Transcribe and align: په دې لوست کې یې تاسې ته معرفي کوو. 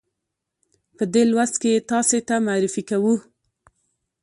په 0.97 1.03
دې 1.13 1.23
لوست 1.31 1.55
کې 1.61 1.69
یې 1.75 1.85
تاسې 1.91 2.17
ته 2.27 2.35
معرفي 2.47 2.81
کوو. 2.89 3.13